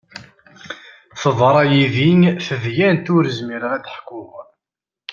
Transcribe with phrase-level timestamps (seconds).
[1.21, 2.09] Teḍra yidi
[2.47, 4.31] tedyant ur zmireɣ ad ḥkuɣ.